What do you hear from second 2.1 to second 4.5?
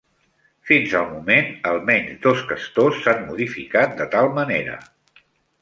dos castors s'han modificat de tal